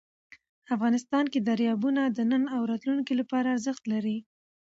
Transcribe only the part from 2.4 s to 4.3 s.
او راتلونکي لپاره ارزښت لري.